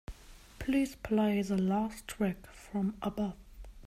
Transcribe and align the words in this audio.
Please 0.57 0.95
play 0.95 1.43
the 1.43 1.59
last 1.61 2.07
track 2.07 2.47
from 2.47 2.93
abbath 3.03 3.35